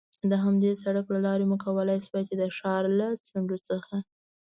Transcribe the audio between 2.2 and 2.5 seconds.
چې د